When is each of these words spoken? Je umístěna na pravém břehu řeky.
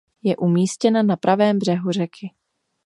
Je 0.23 0.35
umístěna 0.37 1.03
na 1.03 1.15
pravém 1.15 1.59
břehu 1.59 1.91
řeky. 1.91 2.31